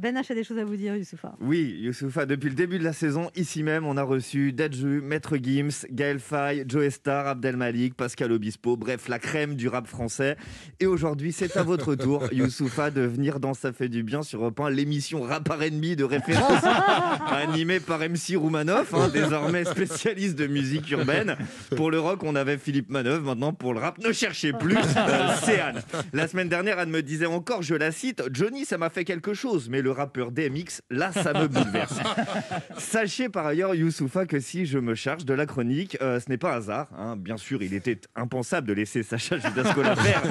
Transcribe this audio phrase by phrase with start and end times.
[0.00, 1.34] Ben H a des choses à vous dire, Youssoufa.
[1.42, 5.36] Oui, Youssoufa, depuis le début de la saison, ici même, on a reçu Dadju, Maître
[5.36, 10.38] Gims, Gaël Faye, Joe Star, Abdel Malik, Pascal Obispo, bref, la crème du rap français.
[10.78, 14.40] Et aujourd'hui, c'est à votre tour, Youssoufa, de venir dans Ça fait du bien sur
[14.40, 16.64] Europe 1, l'émission Rap Enemy de référence,
[17.30, 21.36] animée par MC Roumanoff, hein, désormais spécialiste de musique urbaine.
[21.76, 25.28] Pour le rock, on avait Philippe Manœuvre, maintenant pour le rap, ne cherchez plus, euh,
[25.44, 25.82] c'est Anne.
[26.14, 29.34] La semaine dernière, Anne me disait encore, je la cite, Johnny, ça m'a fait quelque
[29.34, 31.98] chose, mais le rappeur DMX, là, ça me bouleverse.
[32.78, 36.38] Sachez par ailleurs, Youssoufa, que si je me charge de la chronique, euh, ce n'est
[36.38, 36.88] pas hasard.
[36.98, 37.16] hein.
[37.16, 40.22] Bien sûr, il était impensable de laisser Sacha Judasco la faire.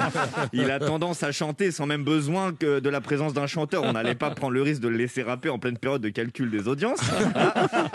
[0.52, 3.82] Il a tendance à chanter sans même besoin que de la présence d'un chanteur.
[3.84, 6.50] On n'allait pas prendre le risque de le laisser rapper en pleine période de calcul
[6.50, 7.00] des audiences.
[7.34, 7.52] hein.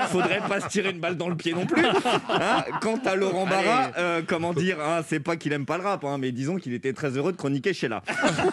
[0.08, 1.86] Faudrait pas se tirer une balle dans le pied non plus.
[1.86, 2.64] hein.
[2.82, 6.06] Quant à Laurent Barra, euh, comment dire, hein, c'est pas qu'il aime pas le rap,
[6.20, 8.02] mais disons qu'il était très heureux de chroniquer chez là.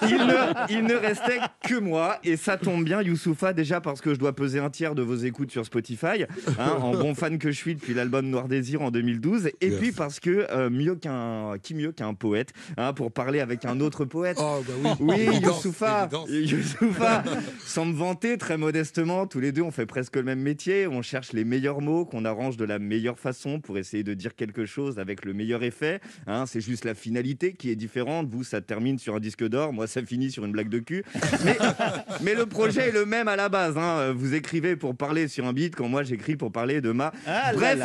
[0.09, 4.15] Il ne, il ne restait que moi, et ça tombe bien, Youssoufa, déjà parce que
[4.15, 6.25] je dois peser un tiers de vos écoutes sur Spotify,
[6.59, 9.79] hein, en bon fan que je suis depuis l'album Noir Désir en 2012, et Yes.
[9.79, 13.81] puis parce que euh, mieux qu'un, qui mieux qu'un poète, hein, pour parler avec un
[13.81, 14.39] autre poète.
[14.41, 15.27] Oh, bah oui.
[15.31, 16.09] Oui, Youssoufa.
[16.29, 17.25] Youssoufa,
[17.65, 20.87] sans me vanter, très modestement, tous les deux, on fait presque le même métier.
[20.87, 24.35] On cherche les meilleurs mots qu'on arrange de la meilleure façon pour essayer de dire
[24.35, 26.01] quelque chose avec le meilleur effet.
[26.27, 28.29] Hein, c'est juste la finalité qui est différente.
[28.31, 29.73] Vous, ça termine sur un disque d'or.
[29.73, 31.05] Moi, ça finit sur une blague de cul.
[31.45, 31.57] Mais,
[32.23, 33.77] mais le projet le même à la base.
[33.77, 34.13] hein.
[34.13, 37.13] Vous écrivez pour parler sur un beat quand moi, j'écris pour parler de ma...
[37.55, 37.81] Bref,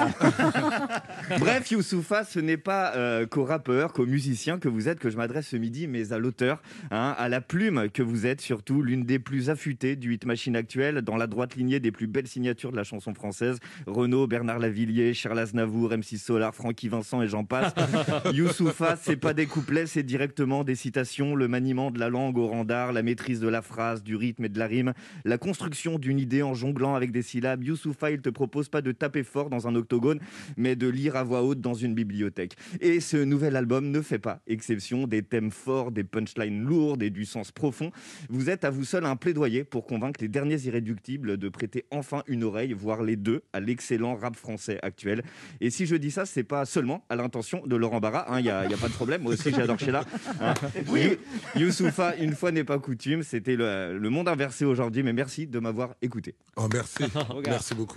[1.40, 5.18] Bref, Youssoufa, ce n'est pas euh, qu'aux rappeurs, qu'aux musiciens que vous êtes que je
[5.18, 9.04] m'adresse ce midi, mais à l'auteur, hein, à la plume que vous êtes, surtout l'une
[9.04, 12.72] des plus affûtées du hit machine actuel, dans la droite lignée des plus belles signatures
[12.72, 13.58] de la chanson française.
[13.86, 17.74] Renaud, Bernard Lavillier, Charles Aznavour, MC Solar, Francky Vincent et j'en passe.
[18.34, 22.48] Youssoufa, c'est pas des couplets, c'est directement des citations, le maniement de la langue au
[22.48, 24.94] rang d'art, la maîtrise de la phrase, du rythme et de la rime,
[25.26, 27.64] la construction d'une idée en jonglant avec des syllabes.
[27.64, 30.20] Youssoufa, il te propose pas de taper fort dans un octogone,
[30.58, 32.56] mais de lire à voix haute dans une bibliothèque.
[32.82, 37.10] Et ce nouvel album ne fait pas exception des thèmes forts, des punchlines lourdes et
[37.10, 37.92] du sens profond.
[38.30, 42.24] Vous êtes à vous seul un plaidoyer pour convaincre les derniers irréductibles de prêter enfin
[42.28, 45.24] une oreille, voire les deux, à l'excellent rap français actuel.
[45.62, 48.50] Et si je dis ça, c'est pas seulement à l'intention de Laurent Barra, il n'y
[48.50, 50.04] a, y a pas de problème, moi aussi j'adore Sheila.
[50.42, 50.54] Hein.
[50.88, 51.18] You-
[51.56, 55.60] Youssoufa, une fois n'est pas coutume, c'était le, le monde inversé aujourd'hui, mais merci de
[55.60, 56.36] m'avoir écouté.
[56.56, 57.04] Oh, merci.
[57.46, 57.96] merci beaucoup.